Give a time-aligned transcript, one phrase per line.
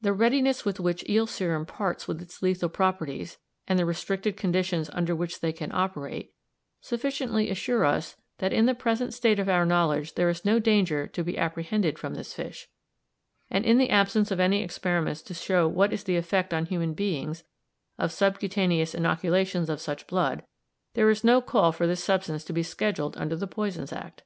[0.00, 4.88] The readiness with which eel serum parts with its lethal properties, and the restricted conditions
[4.92, 6.32] under which they can operate,
[6.80, 11.08] sufficiently assure us that in the present state of our knowledge there is no danger
[11.08, 12.68] to be apprehended from this fish,
[13.50, 16.94] and in the absence of any experiments to show what is the effect on human
[16.94, 17.42] beings
[17.98, 20.44] of subcutaneous inoculations of such blood,
[20.92, 24.22] there is no call for this substance to be scheduled under the Poisons Act.